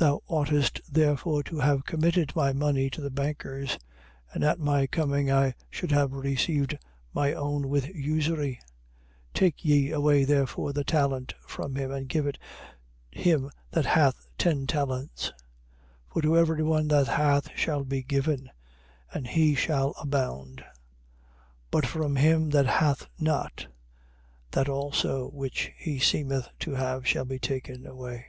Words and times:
25:27. 0.00 0.08
Thou 0.08 0.22
oughtest 0.28 0.80
therefore 0.90 1.42
to 1.42 1.58
have 1.58 1.84
committed 1.84 2.34
my 2.34 2.54
money 2.54 2.88
to 2.88 3.02
the 3.02 3.10
bankers: 3.10 3.78
and 4.32 4.42
at 4.42 4.58
my 4.58 4.86
coming 4.86 5.30
I 5.30 5.52
should 5.68 5.92
have 5.92 6.14
received 6.14 6.78
my 7.12 7.34
own 7.34 7.68
with 7.68 7.86
usury. 7.88 8.58
25:28. 9.34 9.34
Take 9.34 9.62
ye 9.62 9.90
away 9.90 10.24
therefore 10.24 10.72
the 10.72 10.84
talent 10.84 11.34
from 11.46 11.74
him 11.76 11.90
and 11.92 12.08
give 12.08 12.26
it 12.26 12.38
him 13.10 13.50
that 13.72 13.84
hath 13.84 14.26
ten 14.38 14.66
talents. 14.66 15.32
25:29. 16.12 16.12
For 16.14 16.22
to 16.22 16.38
every 16.38 16.62
one 16.62 16.88
that 16.88 17.08
hath 17.08 17.50
shall 17.54 17.84
be 17.84 18.02
given, 18.02 18.50
and 19.12 19.26
he 19.26 19.54
shall 19.54 19.94
abound: 20.00 20.64
but 21.70 21.84
from 21.84 22.16
him 22.16 22.48
that 22.48 22.64
hath 22.64 23.06
not, 23.18 23.66
that 24.52 24.66
also 24.70 25.28
which 25.28 25.72
he 25.76 25.98
seemeth 25.98 26.48
to 26.60 26.70
have 26.76 27.06
shall 27.06 27.26
be 27.26 27.38
taken 27.38 27.86
away. 27.86 28.24